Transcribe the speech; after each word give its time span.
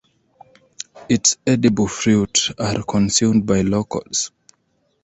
Its 1.09 1.37
edible 1.45 1.87
fruit 1.87 2.49
are 2.57 2.81
consumed 2.81 3.45
by 3.45 3.61
locals. 3.61 4.31